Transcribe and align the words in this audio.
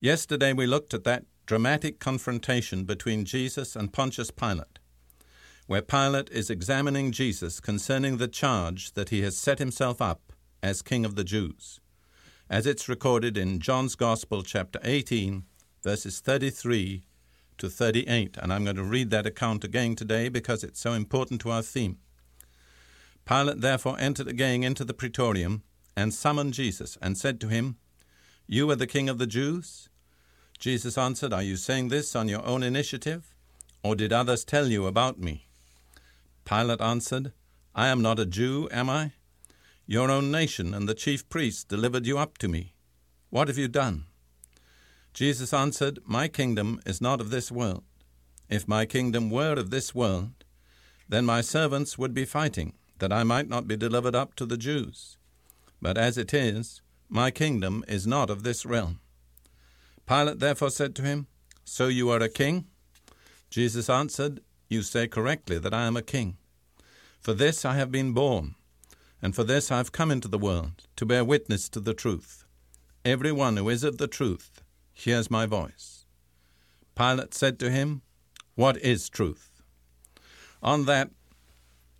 Yesterday 0.00 0.52
we 0.52 0.66
looked 0.66 0.92
at 0.92 1.04
that 1.04 1.24
dramatic 1.46 1.98
confrontation 2.00 2.84
between 2.84 3.24
Jesus 3.24 3.74
and 3.74 3.94
Pontius 3.94 4.30
Pilate, 4.30 4.78
where 5.66 5.80
Pilate 5.80 6.28
is 6.28 6.50
examining 6.50 7.12
Jesus 7.12 7.60
concerning 7.60 8.18
the 8.18 8.28
charge 8.28 8.92
that 8.92 9.08
he 9.08 9.22
has 9.22 9.38
set 9.38 9.58
himself 9.58 10.02
up 10.02 10.34
as 10.62 10.82
King 10.82 11.06
of 11.06 11.14
the 11.14 11.24
Jews, 11.24 11.80
as 12.50 12.66
it's 12.66 12.90
recorded 12.90 13.38
in 13.38 13.58
John's 13.58 13.94
Gospel, 13.94 14.42
chapter 14.42 14.78
18, 14.84 15.44
verses 15.82 16.20
33 16.20 17.04
to 17.56 17.70
38. 17.70 18.36
And 18.36 18.52
I'm 18.52 18.64
going 18.64 18.76
to 18.76 18.84
read 18.84 19.08
that 19.10 19.24
account 19.24 19.64
again 19.64 19.96
today 19.96 20.28
because 20.28 20.62
it's 20.62 20.80
so 20.80 20.92
important 20.92 21.40
to 21.40 21.50
our 21.50 21.62
theme. 21.62 21.96
Pilate 23.24 23.62
therefore 23.62 23.96
entered 23.98 24.28
again 24.28 24.62
into 24.62 24.84
the 24.84 24.94
praetorium 24.94 25.62
and 25.96 26.12
summoned 26.12 26.52
Jesus 26.52 26.98
and 27.00 27.16
said 27.16 27.40
to 27.40 27.48
him, 27.48 27.78
You 28.48 28.70
are 28.70 28.76
the 28.76 28.86
King 28.86 29.08
of 29.08 29.18
the 29.18 29.26
Jews? 29.26 29.88
Jesus 30.60 30.96
answered, 30.96 31.32
Are 31.32 31.42
you 31.42 31.56
saying 31.56 31.88
this 31.88 32.14
on 32.14 32.28
your 32.28 32.46
own 32.46 32.62
initiative, 32.62 33.34
or 33.82 33.96
did 33.96 34.12
others 34.12 34.44
tell 34.44 34.68
you 34.68 34.86
about 34.86 35.18
me? 35.18 35.48
Pilate 36.44 36.80
answered, 36.80 37.32
I 37.74 37.88
am 37.88 38.02
not 38.02 38.20
a 38.20 38.24
Jew, 38.24 38.68
am 38.70 38.88
I? 38.88 39.14
Your 39.84 40.12
own 40.12 40.30
nation 40.30 40.74
and 40.74 40.88
the 40.88 40.94
chief 40.94 41.28
priests 41.28 41.64
delivered 41.64 42.06
you 42.06 42.18
up 42.18 42.38
to 42.38 42.46
me. 42.46 42.72
What 43.30 43.48
have 43.48 43.58
you 43.58 43.66
done? 43.66 44.04
Jesus 45.12 45.52
answered, 45.52 45.98
My 46.04 46.28
kingdom 46.28 46.80
is 46.86 47.00
not 47.00 47.20
of 47.20 47.30
this 47.30 47.50
world. 47.50 47.82
If 48.48 48.68
my 48.68 48.86
kingdom 48.86 49.28
were 49.28 49.54
of 49.54 49.70
this 49.70 49.92
world, 49.92 50.44
then 51.08 51.24
my 51.26 51.40
servants 51.40 51.98
would 51.98 52.14
be 52.14 52.24
fighting, 52.24 52.74
that 53.00 53.12
I 53.12 53.24
might 53.24 53.48
not 53.48 53.66
be 53.66 53.76
delivered 53.76 54.14
up 54.14 54.36
to 54.36 54.46
the 54.46 54.56
Jews. 54.56 55.18
But 55.82 55.98
as 55.98 56.16
it 56.16 56.32
is, 56.32 56.80
my 57.08 57.30
kingdom 57.30 57.84
is 57.88 58.06
not 58.06 58.30
of 58.30 58.42
this 58.42 58.66
realm. 58.66 59.00
Pilate 60.06 60.38
therefore 60.38 60.70
said 60.70 60.94
to 60.96 61.02
him, 61.02 61.26
So 61.64 61.88
you 61.88 62.10
are 62.10 62.22
a 62.22 62.28
king? 62.28 62.66
Jesus 63.50 63.88
answered, 63.88 64.40
You 64.68 64.82
say 64.82 65.08
correctly 65.08 65.58
that 65.58 65.74
I 65.74 65.86
am 65.86 65.96
a 65.96 66.02
king. 66.02 66.36
For 67.20 67.34
this 67.34 67.64
I 67.64 67.74
have 67.74 67.90
been 67.90 68.12
born, 68.12 68.54
and 69.20 69.34
for 69.34 69.44
this 69.44 69.70
I 69.70 69.78
have 69.78 69.92
come 69.92 70.10
into 70.10 70.28
the 70.28 70.38
world, 70.38 70.86
to 70.96 71.06
bear 71.06 71.24
witness 71.24 71.68
to 71.70 71.80
the 71.80 71.94
truth. 71.94 72.44
Every 73.04 73.32
one 73.32 73.56
who 73.56 73.68
is 73.68 73.84
of 73.84 73.98
the 73.98 74.08
truth 74.08 74.62
hears 74.92 75.30
my 75.30 75.46
voice. 75.46 76.06
Pilate 76.96 77.34
said 77.34 77.58
to 77.60 77.70
him, 77.70 78.02
What 78.54 78.76
is 78.78 79.08
truth? 79.08 79.62
On 80.62 80.86
that 80.86 81.10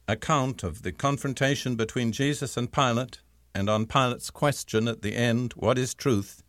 account 0.09 0.63
of 0.63 0.83
the 0.83 0.93
confrontation 0.93 1.77
between 1.77 2.13
Jesus 2.13 2.57
and 2.57 2.73
Pilate, 2.73 3.21
and 3.57 3.71
on 3.71 3.87
Pilate's 3.87 4.31
question 4.31 4.87
at 4.87 5.01
the 5.01 5.17
end, 5.17 5.55
What 5.55 5.79
is 5.79 5.95
truth? 5.95 6.43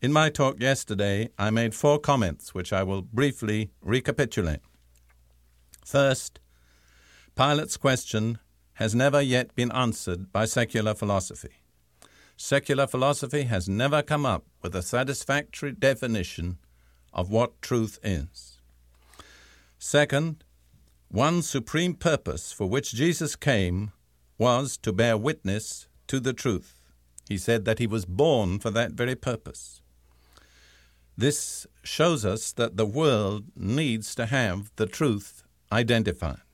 In 0.00 0.14
my 0.14 0.30
talk 0.30 0.58
yesterday, 0.60 1.28
I 1.38 1.50
made 1.50 1.74
four 1.74 1.98
comments 1.98 2.54
which 2.54 2.72
I 2.72 2.82
will 2.82 3.02
briefly 3.02 3.70
recapitulate. 3.82 4.60
First, 5.84 6.40
Pilate's 7.36 7.76
question 7.76 8.38
has 8.74 8.94
never 8.94 9.20
yet 9.20 9.54
been 9.54 9.70
answered 9.72 10.32
by 10.32 10.46
secular 10.46 10.94
philosophy. 10.94 11.50
Secular 12.34 12.86
philosophy 12.86 13.42
has 13.42 13.68
never 13.68 14.00
come 14.00 14.24
up 14.24 14.46
with 14.62 14.74
a 14.74 14.82
satisfactory 14.82 15.72
definition 15.72 16.56
of 17.12 17.30
what 17.30 17.60
truth 17.60 17.98
is. 18.02 18.58
Second, 19.78 20.44
one 21.08 21.42
supreme 21.42 21.92
purpose 21.92 22.52
for 22.52 22.66
which 22.70 22.94
Jesus 22.94 23.36
came 23.36 23.92
was 24.38 24.78
to 24.78 24.94
bear 24.94 25.18
witness 25.18 25.88
to 26.12 26.20
the 26.20 26.34
truth. 26.34 26.74
He 27.26 27.38
said 27.38 27.64
that 27.64 27.78
he 27.78 27.86
was 27.86 28.04
born 28.04 28.58
for 28.58 28.70
that 28.70 28.92
very 28.92 29.14
purpose. 29.14 29.80
This 31.16 31.66
shows 31.82 32.26
us 32.26 32.52
that 32.52 32.76
the 32.76 32.84
world 32.84 33.44
needs 33.56 34.14
to 34.16 34.26
have 34.26 34.70
the 34.76 34.84
truth 34.84 35.42
identified. 35.72 36.52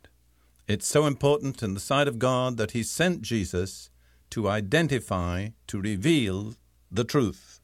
It's 0.69 0.87
so 0.87 1.07
important 1.07 1.61
in 1.61 1.75
the 1.75 1.81
sight 1.81 2.07
of 2.07 2.21
God 2.21 2.57
that 2.59 2.71
He 2.71 2.85
sent 2.85 3.23
Jesus 3.23 3.91
to 4.31 4.49
identify, 4.49 5.49
to 5.67 5.81
reveal 5.81 6.55
the 6.89 7.03
truth. 7.03 7.61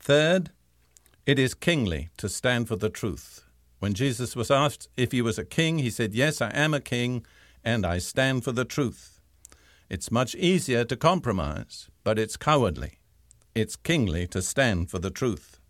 Third, 0.00 0.50
it 1.24 1.38
is 1.38 1.54
kingly 1.54 2.08
to 2.16 2.28
stand 2.28 2.66
for 2.66 2.74
the 2.74 2.90
truth. 2.90 3.44
When 3.78 3.94
Jesus 3.94 4.34
was 4.34 4.50
asked 4.50 4.88
if 4.96 5.12
he 5.12 5.22
was 5.22 5.38
a 5.38 5.44
king, 5.44 5.78
he 5.78 5.90
said, 5.90 6.14
Yes, 6.14 6.40
I 6.40 6.50
am 6.50 6.74
a 6.74 6.80
king, 6.80 7.24
and 7.62 7.86
I 7.86 7.98
stand 7.98 8.42
for 8.42 8.50
the 8.50 8.64
truth. 8.64 9.17
It's 9.88 10.10
much 10.10 10.34
easier 10.34 10.84
to 10.84 10.96
compromise, 10.96 11.88
but 12.04 12.18
it's 12.18 12.36
cowardly. 12.36 12.98
It's 13.54 13.76
kingly 13.76 14.26
to 14.28 14.42
stand 14.42 14.90
for 14.90 14.98
the 14.98 15.10
truth. 15.10 15.60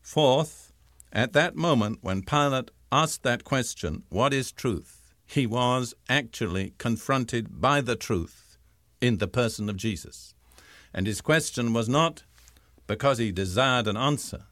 Fourth, 0.00 0.72
at 1.12 1.32
that 1.32 1.56
moment 1.56 1.98
when 2.02 2.22
Pilate 2.22 2.70
asked 2.92 3.22
that 3.24 3.44
question, 3.44 4.04
What 4.08 4.32
is 4.32 4.52
truth? 4.52 5.06
he 5.26 5.46
was 5.46 5.92
actually 6.08 6.72
confronted 6.78 7.60
by 7.60 7.80
the 7.80 7.96
truth 7.96 8.56
in 9.00 9.18
the 9.18 9.26
person 9.26 9.68
of 9.68 9.76
Jesus. 9.76 10.34
And 10.94 11.06
his 11.06 11.20
question 11.20 11.72
was 11.72 11.88
not 11.88 12.22
because 12.86 13.18
he 13.18 13.32
desired 13.32 13.88
an 13.88 13.96
answer, 13.96 14.44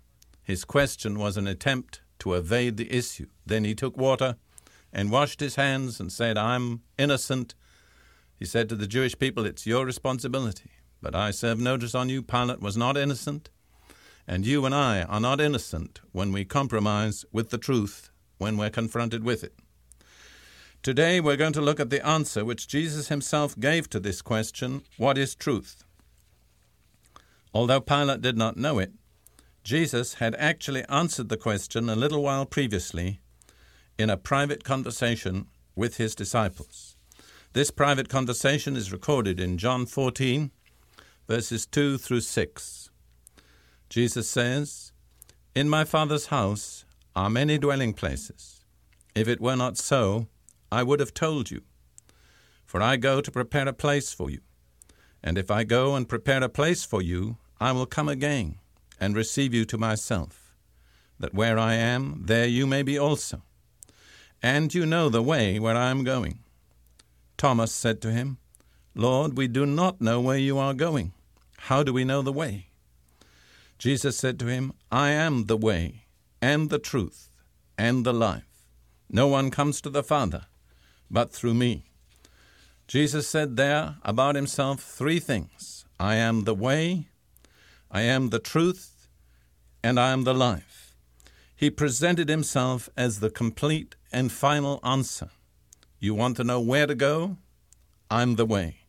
his 0.43 0.65
question 0.65 1.19
was 1.19 1.37
an 1.37 1.47
attempt 1.47 2.03
to 2.19 2.34
evade 2.34 2.77
the 2.77 2.93
issue. 2.93 3.27
Then 3.47 3.65
he 3.65 3.75
took 3.75 3.97
water 3.97 4.37
and 4.93 5.11
washed 5.11 5.41
his 5.41 5.55
hands 5.55 6.01
and 6.01 6.13
said, 6.13 6.37
I'm 6.37 6.83
innocent. 6.99 7.55
He 8.39 8.45
said 8.45 8.69
to 8.69 8.77
the 8.77 8.87
Jewish 8.87 9.19
people, 9.19 9.47
It's 9.47 9.67
your 9.67 9.84
responsibility. 9.84 10.71
But 11.00 11.15
I 11.15 11.31
serve 11.31 11.61
notice 11.61 11.95
on 11.95 12.09
you, 12.09 12.22
Pilate 12.22 12.61
was 12.61 12.77
not 12.77 12.97
innocent, 12.97 13.50
and 14.27 14.47
you 14.47 14.65
and 14.65 14.75
I 14.75 15.03
are 15.03 15.21
not 15.21 15.41
innocent 15.41 16.00
when 16.12 16.33
we 16.33 16.45
compromise 16.45 17.25
with 17.31 17.50
the 17.50 17.59
truth 17.59 18.11
when 18.39 18.56
we're 18.56 18.71
confronted 18.71 19.22
with 19.22 19.45
it. 19.45 19.55
Today 20.83 21.21
we're 21.21 21.37
going 21.37 21.53
to 21.55 21.61
look 21.61 21.81
at 21.81 21.91
the 21.91 22.06
answer 22.06 22.45
which 22.45 22.69
Jesus 22.69 23.09
himself 23.09 23.59
gave 23.59 23.89
to 23.91 24.00
this 24.00 24.22
question 24.22 24.83
what 24.97 25.16
is 25.16 25.34
truth? 25.34 25.84
Although 27.55 27.81
Pilate 27.81 28.21
did 28.21 28.37
not 28.37 28.56
know 28.56 28.78
it, 28.78 28.93
Jesus 29.62 30.15
had 30.15 30.34
actually 30.34 30.84
answered 30.89 31.28
the 31.28 31.37
question 31.37 31.89
a 31.89 31.97
little 31.97 32.22
while 32.22 32.45
previously 32.45 33.21
in 33.97 34.11
a 34.11 34.16
private 34.16 34.65
conversation 34.65 35.47
with 35.75 35.97
his 35.97 36.15
disciples. 36.15 36.94
This 37.54 37.70
private 37.70 38.09
conversation 38.09 38.75
is 38.75 38.91
recorded 38.91 39.38
in 39.38 39.59
John 39.59 39.87
14, 39.87 40.50
verses 41.28 41.66
2 41.66 41.98
through 41.98 42.22
6. 42.22 42.91
Jesus 43.88 44.28
says, 44.28 44.91
In 45.54 45.69
my 45.69 45.84
Father's 45.84 46.26
house 46.26 46.84
are 47.15 47.31
many 47.31 47.56
dwelling 47.56 47.92
places. 47.92 48.65
If 49.15 49.28
it 49.28 49.41
were 49.41 49.54
not 49.54 49.78
so, 49.78 50.27
I 50.72 50.83
would 50.83 50.98
have 50.98 51.15
told 51.15 51.53
you. 51.53 51.62
For 52.66 52.83
I 52.83 52.97
go 52.97 53.21
to 53.21 53.30
prepare 53.30 53.68
a 53.68 53.72
place 53.72 54.12
for 54.12 54.30
you. 54.30 54.41
And 55.22 55.39
if 55.39 55.48
I 55.48 55.62
go 55.62 55.95
and 55.95 56.09
prepare 56.09 56.42
a 56.42 56.48
place 56.48 56.83
for 56.83 57.00
you, 57.00 57.36
I 57.60 57.71
will 57.71 57.86
come 57.86 58.09
again 58.09 58.57
and 58.98 59.15
receive 59.15 59.54
you 59.54 59.65
to 59.66 59.78
myself, 59.78 60.57
that 61.21 61.34
where 61.34 61.57
I 61.57 61.74
am, 61.74 62.22
there 62.24 62.48
you 62.48 62.66
may 62.66 62.83
be 62.83 62.98
also. 62.98 63.42
And 64.42 64.74
you 64.74 64.84
know 64.84 65.09
the 65.09 65.22
way 65.22 65.60
where 65.60 65.77
I 65.77 65.91
am 65.91 66.03
going. 66.03 66.41
Thomas 67.45 67.73
said 67.73 68.01
to 68.01 68.11
him, 68.11 68.39
Lord, 68.95 69.37
we 69.37 69.49
do 69.49 69.67
not 69.67 70.01
know 70.01 70.19
where 70.19 70.39
you 70.39 70.57
are 70.57 70.73
going. 70.73 71.13
How 71.69 71.83
do 71.83 71.93
we 71.93 72.03
know 72.03 72.23
the 72.23 72.33
way? 72.33 72.69
Jesus 73.77 74.17
said 74.17 74.39
to 74.39 74.47
him, 74.47 74.73
I 74.91 75.11
am 75.11 75.45
the 75.45 75.59
way, 75.59 76.07
and 76.41 76.71
the 76.71 76.79
truth, 76.79 77.29
and 77.77 78.03
the 78.03 78.15
life. 78.15 78.65
No 79.11 79.27
one 79.27 79.51
comes 79.51 79.83
to 79.83 79.91
the 79.91 80.03
Father 80.03 80.47
but 81.11 81.33
through 81.33 81.53
me. 81.53 81.85
Jesus 82.89 83.29
said 83.29 83.59
there 83.59 83.97
about 84.03 84.37
himself 84.37 84.81
three 84.81 85.21
things 85.21 85.85
I 86.01 86.15
am 86.15 86.45
the 86.45 86.55
way, 86.55 87.09
I 87.91 88.01
am 88.05 88.31
the 88.31 88.39
truth, 88.39 89.07
and 89.83 90.01
I 90.01 90.13
am 90.13 90.25
the 90.25 90.33
life. 90.33 90.97
He 91.55 91.69
presented 91.69 92.31
himself 92.31 92.89
as 92.97 93.21
the 93.21 93.29
complete 93.29 93.97
and 94.11 94.33
final 94.33 94.81
answer. 94.83 95.29
You 96.04 96.15
want 96.15 96.36
to 96.36 96.45
know 96.45 96.60
where 96.60 96.86
to 96.86 96.95
go? 96.95 97.39
I'm 98.10 98.36
the 98.36 98.45
way. 98.45 98.80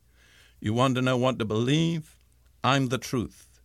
You 0.59 0.73
want 0.73 0.95
to 0.95 1.01
know 1.01 1.15
what 1.15 1.39
to 1.39 1.45
believe? 1.45 2.17
I'm 2.61 2.89
the 2.89 2.97
truth. 2.97 3.61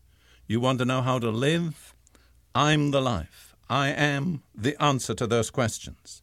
You 0.46 0.60
want 0.60 0.78
to 0.78 0.84
know 0.84 1.02
how 1.02 1.18
to 1.18 1.30
live? 1.30 1.92
I'm 2.54 2.92
the 2.92 3.00
life. 3.00 3.56
I 3.68 3.88
am 3.88 4.44
the 4.54 4.80
answer 4.80 5.14
to 5.14 5.26
those 5.26 5.50
questions. 5.50 6.22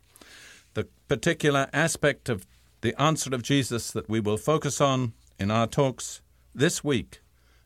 The 0.73 0.87
particular 1.09 1.67
aspect 1.73 2.29
of 2.29 2.47
the 2.79 2.95
answer 2.97 3.35
of 3.35 3.43
Jesus 3.43 3.91
that 3.91 4.07
we 4.07 4.21
will 4.21 4.37
focus 4.37 4.79
on 4.79 5.11
in 5.37 5.51
our 5.51 5.67
talks 5.67 6.21
this 6.55 6.81
week 6.81 7.19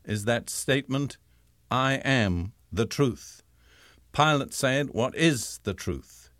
is 0.04 0.24
that 0.24 0.50
statement, 0.50 1.18
I 1.70 2.00
am 2.04 2.52
the 2.72 2.86
truth. 2.86 3.44
Pilate 4.10 4.54
said, 4.54 4.90
What 4.90 5.14
is 5.14 5.60
the 5.62 5.72
truth? 5.72 6.30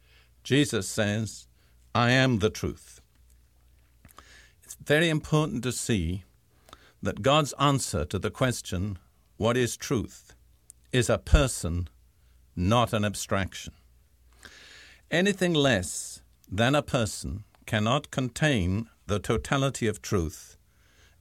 Jesus 0.42 0.88
says, 0.88 1.46
I 1.94 2.10
am 2.10 2.40
the 2.40 2.50
truth. 2.50 2.91
Very 4.84 5.08
important 5.08 5.62
to 5.62 5.70
see 5.70 6.24
that 7.00 7.22
God's 7.22 7.52
answer 7.52 8.04
to 8.04 8.18
the 8.18 8.30
question, 8.30 8.98
What 9.36 9.56
is 9.56 9.76
truth? 9.76 10.34
is 10.90 11.08
a 11.08 11.18
person, 11.18 11.88
not 12.56 12.92
an 12.92 13.04
abstraction. 13.04 13.72
Anything 15.10 15.54
less 15.54 16.22
than 16.50 16.74
a 16.74 16.82
person 16.82 17.44
cannot 17.64 18.10
contain 18.10 18.88
the 19.06 19.20
totality 19.20 19.86
of 19.86 20.02
truth 20.02 20.56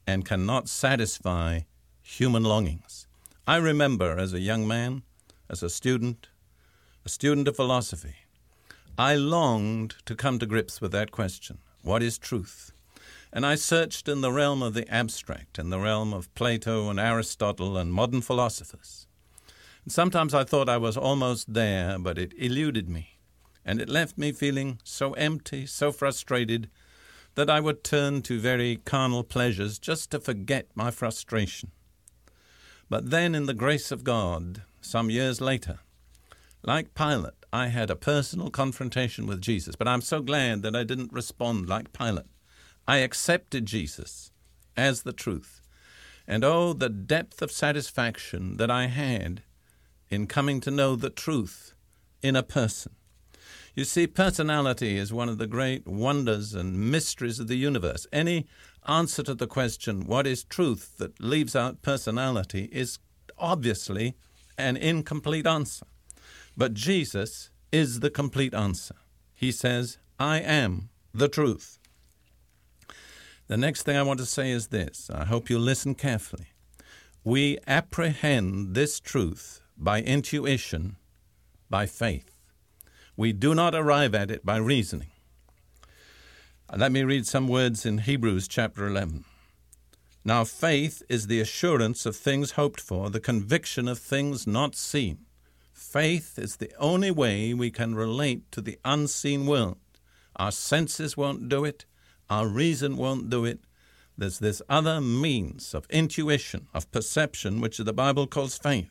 and 0.07 0.25
cannot 0.25 0.67
satisfy 0.67 1.61
human 2.01 2.43
longings. 2.43 3.05
I 3.47 3.57
remember 3.57 4.17
as 4.17 4.33
a 4.33 4.39
young 4.39 4.67
man, 4.67 5.03
as 5.49 5.61
a 5.61 5.69
student, 5.69 6.29
a 7.05 7.09
student 7.09 7.47
of 7.47 7.55
philosophy, 7.55 8.15
I 8.97 9.15
longed 9.15 9.95
to 10.05 10.15
come 10.15 10.39
to 10.39 10.45
grips 10.47 10.81
with 10.81 10.91
that 10.93 11.11
question 11.11 11.59
what 11.83 12.01
is 12.01 12.17
truth? 12.17 12.71
And 13.33 13.45
I 13.45 13.55
searched 13.55 14.09
in 14.09 14.21
the 14.21 14.31
realm 14.31 14.61
of 14.61 14.73
the 14.73 14.87
abstract, 14.93 15.57
in 15.57 15.69
the 15.69 15.79
realm 15.79 16.13
of 16.13 16.33
Plato 16.35 16.89
and 16.89 16.99
Aristotle 16.99 17.77
and 17.77 17.93
modern 17.93 18.21
philosophers. 18.21 19.07
And 19.85 19.91
sometimes 19.91 20.33
I 20.33 20.43
thought 20.43 20.67
I 20.69 20.77
was 20.77 20.97
almost 20.97 21.53
there, 21.53 21.97
but 21.97 22.17
it 22.17 22.33
eluded 22.37 22.89
me, 22.89 23.19
and 23.65 23.81
it 23.81 23.89
left 23.89 24.17
me 24.17 24.31
feeling 24.31 24.79
so 24.83 25.13
empty, 25.13 25.65
so 25.65 25.91
frustrated, 25.91 26.69
that 27.35 27.49
I 27.49 27.61
would 27.61 27.83
turn 27.83 28.21
to 28.23 28.39
very 28.39 28.77
carnal 28.83 29.23
pleasures 29.23 29.79
just 29.79 30.11
to 30.11 30.19
forget 30.19 30.67
my 30.75 30.91
frustration. 30.91 31.71
But 32.89 33.09
then, 33.09 33.33
in 33.33 33.45
the 33.45 33.53
grace 33.53 33.91
of 33.91 34.03
God, 34.03 34.63
some 34.81 35.09
years 35.09 35.39
later, 35.39 35.79
like 36.63 36.93
Pilate, 36.93 37.45
I 37.53 37.67
had 37.67 37.89
a 37.89 37.95
personal 37.95 38.49
confrontation 38.49 39.25
with 39.25 39.41
Jesus, 39.41 39.77
but 39.77 39.87
I'm 39.87 40.01
so 40.01 40.21
glad 40.21 40.61
that 40.63 40.75
I 40.75 40.83
didn't 40.83 41.13
respond 41.13 41.69
like 41.69 41.93
Pilate. 41.93 42.25
I 42.87 42.97
accepted 42.97 43.65
Jesus 43.65 44.31
as 44.75 45.03
the 45.03 45.13
truth. 45.13 45.61
And 46.27 46.43
oh, 46.43 46.73
the 46.73 46.89
depth 46.89 47.41
of 47.41 47.51
satisfaction 47.51 48.57
that 48.57 48.71
I 48.71 48.87
had 48.87 49.43
in 50.09 50.27
coming 50.27 50.59
to 50.61 50.71
know 50.71 50.95
the 50.95 51.09
truth 51.09 51.73
in 52.21 52.35
a 52.35 52.43
person. 52.43 52.93
You 53.73 53.85
see, 53.85 54.05
personality 54.05 54.97
is 54.97 55.13
one 55.13 55.29
of 55.29 55.37
the 55.37 55.47
great 55.47 55.87
wonders 55.87 56.53
and 56.53 56.91
mysteries 56.91 57.39
of 57.39 57.47
the 57.47 57.55
universe. 57.55 58.05
Any 58.11 58.45
answer 58.87 59.23
to 59.23 59.33
the 59.33 59.47
question, 59.47 60.05
what 60.05 60.27
is 60.27 60.43
truth, 60.43 60.97
that 60.97 61.21
leaves 61.21 61.55
out 61.55 61.81
personality 61.81 62.69
is 62.71 62.99
obviously 63.37 64.15
an 64.57 64.75
incomplete 64.75 65.47
answer. 65.47 65.85
But 66.57 66.73
Jesus 66.73 67.49
is 67.71 68.01
the 68.01 68.09
complete 68.09 68.53
answer. 68.53 68.95
He 69.33 69.51
says, 69.51 69.97
I 70.19 70.39
am 70.39 70.89
the 71.13 71.29
truth. 71.29 71.79
The 73.51 73.57
next 73.57 73.83
thing 73.83 73.97
I 73.97 74.03
want 74.03 74.17
to 74.21 74.25
say 74.25 74.49
is 74.49 74.67
this 74.67 75.09
I 75.13 75.25
hope 75.25 75.49
you 75.49 75.59
listen 75.59 75.93
carefully. 75.93 76.53
We 77.21 77.57
apprehend 77.67 78.75
this 78.75 78.97
truth 78.97 79.61
by 79.77 80.01
intuition, 80.01 80.95
by 81.69 81.85
faith. 81.85 82.31
We 83.17 83.33
do 83.33 83.53
not 83.53 83.75
arrive 83.75 84.15
at 84.15 84.31
it 84.31 84.45
by 84.45 84.55
reasoning. 84.55 85.11
Uh, 86.69 86.77
let 86.77 86.93
me 86.93 87.03
read 87.03 87.27
some 87.27 87.49
words 87.49 87.85
in 87.85 87.97
Hebrews 87.97 88.47
chapter 88.47 88.87
11. 88.87 89.25
Now, 90.23 90.45
faith 90.45 91.03
is 91.09 91.27
the 91.27 91.41
assurance 91.41 92.05
of 92.05 92.15
things 92.15 92.51
hoped 92.51 92.79
for, 92.79 93.09
the 93.09 93.19
conviction 93.19 93.89
of 93.89 93.99
things 93.99 94.47
not 94.47 94.77
seen. 94.77 95.25
Faith 95.73 96.39
is 96.39 96.55
the 96.55 96.71
only 96.79 97.11
way 97.11 97.53
we 97.53 97.69
can 97.69 97.95
relate 97.95 98.49
to 98.53 98.61
the 98.61 98.79
unseen 98.85 99.45
world. 99.45 99.79
Our 100.37 100.53
senses 100.53 101.17
won't 101.17 101.49
do 101.49 101.65
it, 101.65 101.83
our 102.31 102.47
reason 102.47 102.95
won't 102.95 103.29
do 103.29 103.43
it. 103.43 103.59
There's 104.17 104.39
this 104.39 104.61
other 104.69 105.01
means 105.01 105.73
of 105.73 105.85
intuition, 105.89 106.67
of 106.73 106.89
perception, 106.91 107.59
which 107.59 107.77
the 107.77 107.91
Bible 107.91 108.25
calls 108.25 108.57
faith. 108.57 108.89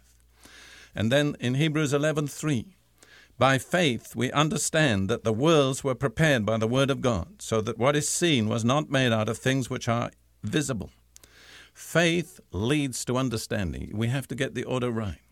And 0.95 1.11
then 1.11 1.37
in 1.41 1.55
Hebrews 1.55 1.95
11:3, 1.95 2.67
by 3.39 3.57
faith, 3.57 4.15
we 4.15 4.31
understand 4.33 5.09
that 5.09 5.25
the 5.25 5.33
worlds 5.33 5.83
were 5.83 5.95
prepared 5.95 6.45
by 6.45 6.59
the 6.59 6.69
Word 6.69 6.91
of 6.91 7.01
God, 7.01 7.41
so 7.41 7.63
that 7.63 7.79
what 7.79 7.97
is 7.97 8.07
seen 8.11 8.47
was 8.47 8.63
not 8.63 8.91
made 8.91 9.11
out 9.11 9.31
of 9.31 9.39
things 9.39 9.71
which 9.71 9.89
are 9.89 10.11
visible. 10.43 10.91
Faith 11.73 12.41
leads 12.53 13.07
to 13.07 13.17
understanding. 13.17 13.91
We 13.95 14.09
have 14.09 14.29
to 14.29 14.35
get 14.35 14.55
the 14.55 14.65
order 14.65 14.91
right. 14.91 15.23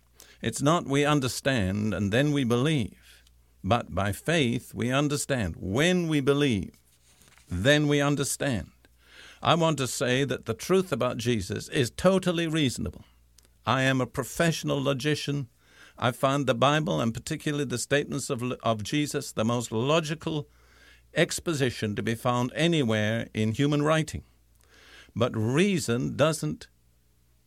It's 0.40 0.62
not 0.62 0.86
we 0.86 1.04
understand 1.04 1.92
and 1.92 2.10
then 2.10 2.32
we 2.32 2.44
believe, 2.44 3.22
but 3.62 3.94
by 3.94 4.12
faith 4.12 4.72
we 4.72 4.90
understand. 4.90 5.56
When 5.58 6.08
we 6.08 6.20
believe, 6.20 6.72
then 7.48 7.88
we 7.88 8.00
understand. 8.00 8.70
I 9.42 9.54
want 9.54 9.78
to 9.78 9.86
say 9.86 10.24
that 10.24 10.46
the 10.46 10.54
truth 10.54 10.92
about 10.92 11.16
Jesus 11.16 11.68
is 11.68 11.90
totally 11.90 12.46
reasonable. 12.46 13.04
I 13.64 13.82
am 13.82 14.00
a 14.00 14.06
professional 14.06 14.82
logician 14.82 15.48
I 15.98 16.12
find 16.12 16.46
the 16.46 16.54
Bible 16.54 17.00
and 17.00 17.12
particularly 17.12 17.64
the 17.64 17.78
statements 17.78 18.30
of, 18.30 18.42
of 18.62 18.84
Jesus 18.84 19.32
the 19.32 19.44
most 19.44 19.72
logical 19.72 20.48
exposition 21.14 21.96
to 21.96 22.02
be 22.02 22.14
found 22.14 22.52
anywhere 22.54 23.28
in 23.34 23.52
human 23.52 23.82
writing. 23.82 24.22
But 25.16 25.36
reason 25.36 26.16
doesn't 26.16 26.68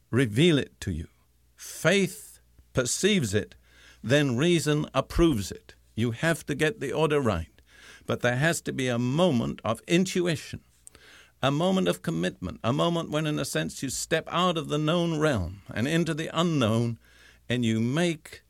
reveal 0.10 0.58
it 0.58 0.80
to 0.82 0.92
you. 0.92 1.08
Faith 1.56 2.40
perceives 2.74 3.34
it, 3.34 3.56
then 4.04 4.36
reason 4.36 4.86
approves 4.94 5.52
it. 5.52 5.76
You 5.96 6.12
have 6.12 6.46
to 6.48 6.56
get 6.56 6.82
the 6.82 6.92
order 6.92 7.22
right. 7.22 7.61
But 8.06 8.22
there 8.22 8.38
has 8.38 8.62
to 8.62 8.74
be 8.74 8.88
a 8.88 9.00
moment 9.00 9.62
of 9.64 9.82
intuition, 9.88 10.62
a 11.42 11.52
moment 11.52 11.88
of 11.88 12.02
commitment, 12.02 12.60
a 12.64 12.74
moment 12.74 13.10
when, 13.10 13.26
in 13.26 13.40
a 13.40 13.46
sense, 13.46 13.82
you 13.82 13.90
step 13.90 14.28
out 14.32 14.58
of 14.58 14.68
the 14.68 14.78
known 14.78 15.20
realm 15.20 15.62
and 15.74 15.88
into 15.88 16.14
the 16.14 16.30
unknown 16.34 17.00
and 17.50 17.66
you 17.66 17.80
make 17.80 18.44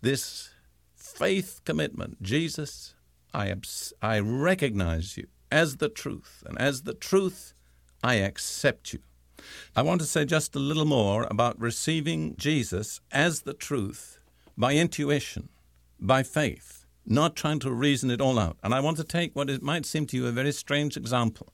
this 0.00 0.50
faith 0.94 1.60
commitment 1.64 2.22
Jesus, 2.22 2.94
I, 3.34 3.54
I 4.02 4.18
recognize 4.20 5.16
you 5.16 5.26
as 5.50 5.76
the 5.76 5.88
truth, 5.88 6.42
and 6.46 6.58
as 6.58 6.82
the 6.82 6.94
truth, 6.94 7.54
I 8.02 8.14
accept 8.14 8.92
you. 8.92 9.00
I 9.74 9.82
want 9.82 10.00
to 10.00 10.06
say 10.06 10.24
just 10.24 10.54
a 10.54 10.60
little 10.60 10.84
more 10.84 11.26
about 11.30 11.60
receiving 11.60 12.36
Jesus 12.36 13.00
as 13.10 13.42
the 13.42 13.54
truth 13.54 14.18
by 14.56 14.74
intuition, 14.74 15.48
by 15.98 16.22
faith, 16.22 16.79
not 17.06 17.36
trying 17.36 17.58
to 17.60 17.72
reason 17.72 18.10
it 18.10 18.20
all 18.20 18.38
out. 18.38 18.56
And 18.62 18.74
I 18.74 18.80
want 18.80 18.96
to 18.98 19.04
take 19.04 19.34
what 19.34 19.50
it 19.50 19.62
might 19.62 19.86
seem 19.86 20.06
to 20.06 20.16
you 20.16 20.26
a 20.26 20.32
very 20.32 20.52
strange 20.52 20.96
example 20.96 21.52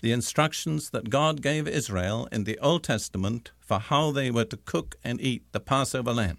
the 0.00 0.12
instructions 0.12 0.90
that 0.90 1.10
God 1.10 1.42
gave 1.42 1.66
Israel 1.66 2.28
in 2.30 2.44
the 2.44 2.58
Old 2.60 2.84
Testament 2.84 3.50
for 3.58 3.78
how 3.80 4.12
they 4.12 4.30
were 4.30 4.44
to 4.44 4.56
cook 4.56 4.96
and 5.02 5.20
eat 5.20 5.42
the 5.52 5.60
Passover 5.60 6.12
lamb. 6.12 6.38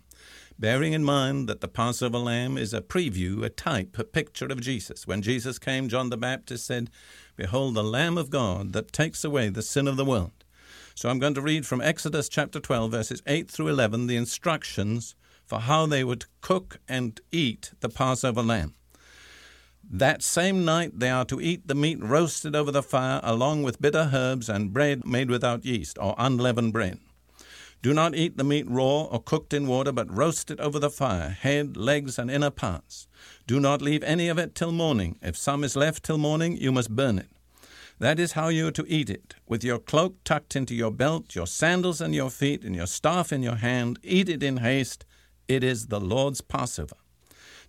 Bearing 0.57 0.93
in 0.93 1.03
mind 1.03 1.47
that 1.47 1.61
the 1.61 1.67
Passover 1.67 2.17
lamb 2.17 2.57
is 2.57 2.73
a 2.73 2.81
preview, 2.81 3.43
a 3.43 3.49
type, 3.49 3.97
a 3.97 4.03
picture 4.03 4.47
of 4.47 4.61
Jesus. 4.61 5.07
When 5.07 5.21
Jesus 5.21 5.59
came, 5.59 5.89
John 5.89 6.09
the 6.09 6.17
Baptist 6.17 6.65
said, 6.65 6.89
Behold, 7.35 7.75
the 7.75 7.83
Lamb 7.83 8.17
of 8.17 8.29
God 8.29 8.73
that 8.73 8.91
takes 8.91 9.23
away 9.23 9.49
the 9.49 9.61
sin 9.61 9.87
of 9.87 9.95
the 9.95 10.05
world. 10.05 10.43
So 10.95 11.07
I'm 11.07 11.19
going 11.19 11.33
to 11.35 11.41
read 11.41 11.65
from 11.65 11.79
Exodus 11.79 12.27
chapter 12.27 12.59
12, 12.59 12.91
verses 12.91 13.21
8 13.25 13.49
through 13.49 13.69
11, 13.69 14.07
the 14.07 14.17
instructions 14.17 15.15
for 15.49 15.61
how 15.61 15.87
they 15.87 16.03
would 16.03 16.25
cook 16.41 16.79
and 16.87 17.19
eat 17.31 17.71
the 17.79 17.89
Passover 17.89 18.43
lamb. 18.43 18.75
That 19.91 20.21
same 20.21 20.63
night 20.63 20.99
they 20.99 21.09
are 21.09 21.25
to 21.25 21.41
eat 21.41 21.67
the 21.67 21.73
meat 21.73 21.97
roasted 21.99 22.55
over 22.55 22.71
the 22.71 22.83
fire, 22.83 23.19
along 23.23 23.63
with 23.63 23.81
bitter 23.81 24.11
herbs 24.13 24.47
and 24.47 24.71
bread 24.71 25.07
made 25.07 25.31
without 25.31 25.65
yeast, 25.65 25.97
or 25.99 26.13
unleavened 26.19 26.71
bread. 26.71 26.99
Do 27.81 27.95
not 27.95 28.13
eat 28.13 28.37
the 28.37 28.43
meat 28.43 28.69
raw 28.69 29.05
or 29.05 29.23
cooked 29.23 29.51
in 29.51 29.65
water, 29.65 29.91
but 29.91 30.15
roast 30.15 30.51
it 30.51 30.59
over 30.59 30.77
the 30.77 30.91
fire, 30.91 31.29
head, 31.29 31.75
legs, 31.75 32.19
and 32.19 32.29
inner 32.29 32.51
parts. 32.51 33.07
Do 33.47 33.59
not 33.59 33.81
leave 33.81 34.03
any 34.03 34.27
of 34.27 34.37
it 34.37 34.53
till 34.53 34.71
morning. 34.71 35.17
If 35.23 35.35
some 35.35 35.63
is 35.63 35.75
left 35.75 36.03
till 36.03 36.19
morning, 36.19 36.57
you 36.57 36.71
must 36.71 36.95
burn 36.95 37.17
it. 37.17 37.29
That 37.97 38.19
is 38.19 38.33
how 38.33 38.49
you 38.49 38.67
are 38.67 38.71
to 38.71 38.85
eat 38.87 39.09
it, 39.09 39.33
with 39.47 39.63
your 39.63 39.79
cloak 39.79 40.23
tucked 40.23 40.55
into 40.55 40.75
your 40.75 40.91
belt, 40.91 41.35
your 41.35 41.47
sandals 41.47 42.01
on 42.01 42.13
your 42.13 42.29
feet, 42.29 42.63
and 42.63 42.75
your 42.75 42.87
staff 42.87 43.33
in 43.33 43.41
your 43.41 43.55
hand. 43.55 43.97
Eat 44.03 44.29
it 44.29 44.43
in 44.43 44.57
haste. 44.57 45.05
It 45.49 45.63
is 45.63 45.87
the 45.87 45.99
Lord's 45.99 46.41
Passover. 46.41 46.95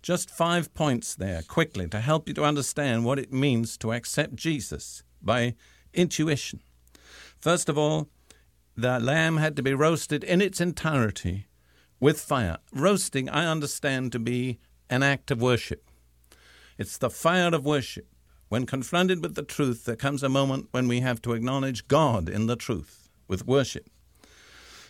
Just 0.03 0.29
five 0.29 0.71
points 0.75 1.15
there, 1.15 1.41
quickly, 1.41 1.87
to 1.87 1.99
help 1.99 2.27
you 2.27 2.33
to 2.35 2.43
understand 2.43 3.05
what 3.05 3.17
it 3.17 3.33
means 3.33 3.75
to 3.77 3.91
accept 3.91 4.35
Jesus 4.35 5.01
by 5.19 5.55
intuition. 5.91 6.59
First 7.39 7.69
of 7.69 7.79
all, 7.79 8.07
the 8.77 8.99
lamb 8.99 9.37
had 9.37 9.55
to 9.55 9.63
be 9.63 9.73
roasted 9.73 10.23
in 10.23 10.41
its 10.41 10.61
entirety 10.61 11.47
with 11.99 12.21
fire. 12.21 12.59
Roasting, 12.71 13.27
I 13.29 13.47
understand 13.47 14.11
to 14.11 14.19
be 14.19 14.59
an 14.87 15.01
act 15.01 15.31
of 15.31 15.41
worship. 15.41 15.83
It's 16.77 16.99
the 16.99 17.09
fire 17.09 17.49
of 17.53 17.65
worship. 17.65 18.07
When 18.49 18.67
confronted 18.67 19.23
with 19.23 19.33
the 19.33 19.41
truth, 19.41 19.85
there 19.85 19.95
comes 19.95 20.21
a 20.21 20.29
moment 20.29 20.67
when 20.69 20.87
we 20.87 20.99
have 20.99 21.19
to 21.23 21.33
acknowledge 21.33 21.87
God 21.87 22.29
in 22.29 22.45
the 22.45 22.55
truth 22.55 23.09
with 23.27 23.47
worship. 23.47 23.89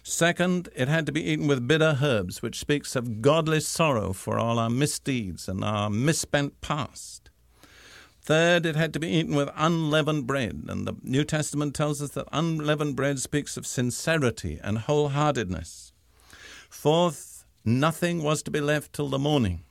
Second, 0.04 0.70
it 0.76 0.88
had 0.88 1.06
to 1.06 1.12
be 1.12 1.24
eaten 1.24 1.48
with 1.48 1.68
bitter 1.68 2.00
herbs, 2.02 2.42
which 2.42 2.60
speaks 2.60 2.96
of 2.96 3.22
godly 3.22 3.60
sorrow 3.60 4.14
for 4.14 4.40
all 4.40 4.58
our 4.58 4.70
misdeeds 4.70 5.48
and 5.48 5.64
our 5.64 5.90
misspent 5.90 6.60
past. 6.62 7.30
Third, 8.24 8.66
it 8.66 8.76
had 8.76 8.94
to 8.94 9.00
be 9.00 9.10
eaten 9.10 9.36
with 9.36 9.50
unleavened 9.56 10.28
bread, 10.28 10.66
and 10.68 10.88
the 10.88 10.96
New 11.04 11.24
Testament 11.24 11.76
tells 11.76 12.02
us 12.02 12.12
that 12.12 12.28
unleavened 12.32 12.96
bread 12.96 13.20
speaks 13.20 13.58
of 13.58 13.66
sincerity 13.66 14.60
and 14.64 14.78
wholeheartedness. 14.80 15.92
Fourth, 16.70 17.46
nothing 17.66 18.24
was 18.24 18.42
to 18.44 18.52
be 18.52 18.62
left 18.62 18.94
till 18.94 19.10
the 19.10 19.20
morning. 19.20 19.64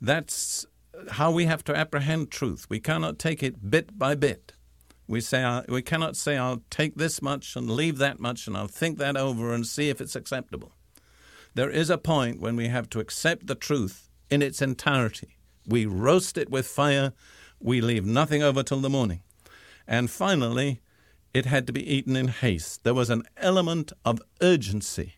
That's 0.00 0.66
how 1.12 1.30
we 1.30 1.46
have 1.46 1.62
to 1.64 1.76
apprehend 1.76 2.30
truth. 2.30 2.66
We 2.68 2.80
cannot 2.80 3.18
take 3.18 3.42
it 3.42 3.70
bit 3.70 3.98
by 3.98 4.14
bit. 4.14 4.52
We 5.08 5.20
say 5.20 5.42
uh, 5.42 5.62
we 5.68 5.82
cannot 5.82 6.16
say 6.16 6.36
I'll 6.36 6.62
take 6.70 6.96
this 6.96 7.22
much 7.22 7.56
and 7.56 7.70
leave 7.70 7.98
that 7.98 8.18
much 8.18 8.46
and 8.46 8.56
I'll 8.56 8.66
think 8.66 8.98
that 8.98 9.16
over 9.16 9.54
and 9.54 9.66
see 9.66 9.88
if 9.88 10.00
it's 10.00 10.16
acceptable. 10.16 10.72
There 11.54 11.70
is 11.70 11.90
a 11.90 11.98
point 11.98 12.40
when 12.40 12.56
we 12.56 12.68
have 12.68 12.90
to 12.90 13.00
accept 13.00 13.46
the 13.46 13.54
truth 13.54 14.08
in 14.30 14.42
its 14.42 14.60
entirety. 14.60 15.36
We 15.66 15.86
roast 15.86 16.36
it 16.36 16.50
with 16.50 16.66
fire 16.66 17.12
we 17.60 17.80
leave 17.80 18.04
nothing 18.04 18.42
over 18.42 18.62
till 18.62 18.80
the 18.80 18.90
morning. 18.90 19.22
And 19.86 20.10
finally, 20.10 20.80
it 21.32 21.46
had 21.46 21.66
to 21.66 21.72
be 21.72 21.94
eaten 21.94 22.16
in 22.16 22.28
haste. 22.28 22.84
There 22.84 22.94
was 22.94 23.10
an 23.10 23.22
element 23.36 23.92
of 24.04 24.20
urgency. 24.42 25.14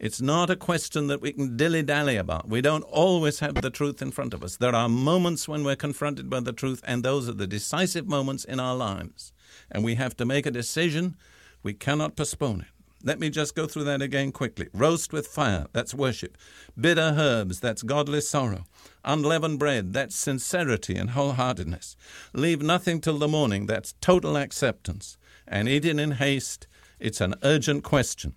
It's 0.00 0.22
not 0.22 0.48
a 0.48 0.56
question 0.56 1.08
that 1.08 1.20
we 1.20 1.34
can 1.34 1.58
dilly 1.58 1.82
dally 1.82 2.16
about. 2.16 2.48
We 2.48 2.62
don't 2.62 2.84
always 2.84 3.40
have 3.40 3.56
the 3.56 3.68
truth 3.68 4.00
in 4.00 4.12
front 4.12 4.32
of 4.32 4.42
us. 4.42 4.56
There 4.56 4.74
are 4.74 4.88
moments 4.88 5.46
when 5.46 5.62
we're 5.62 5.76
confronted 5.76 6.30
by 6.30 6.40
the 6.40 6.54
truth, 6.54 6.80
and 6.86 7.02
those 7.02 7.28
are 7.28 7.34
the 7.34 7.46
decisive 7.46 8.08
moments 8.08 8.46
in 8.46 8.58
our 8.58 8.74
lives. 8.74 9.34
And 9.70 9.84
we 9.84 9.96
have 9.96 10.16
to 10.16 10.24
make 10.24 10.46
a 10.46 10.50
decision. 10.50 11.16
We 11.62 11.74
cannot 11.74 12.16
postpone 12.16 12.62
it. 12.62 12.68
Let 13.04 13.20
me 13.20 13.28
just 13.28 13.54
go 13.54 13.66
through 13.66 13.84
that 13.84 14.00
again 14.00 14.32
quickly. 14.32 14.68
Roast 14.72 15.12
with 15.12 15.26
fire, 15.26 15.66
that's 15.74 15.92
worship. 15.92 16.38
Bitter 16.80 17.14
herbs, 17.18 17.60
that's 17.60 17.82
godly 17.82 18.22
sorrow. 18.22 18.64
Unleavened 19.04 19.58
bread, 19.58 19.92
that's 19.92 20.16
sincerity 20.16 20.96
and 20.96 21.10
wholeheartedness. 21.10 21.94
Leave 22.32 22.62
nothing 22.62 23.02
till 23.02 23.18
the 23.18 23.28
morning, 23.28 23.66
that's 23.66 23.94
total 24.00 24.38
acceptance. 24.38 25.18
And 25.46 25.68
eating 25.68 25.98
in 25.98 26.12
haste, 26.12 26.66
it's 26.98 27.20
an 27.20 27.34
urgent 27.42 27.84
question. 27.84 28.36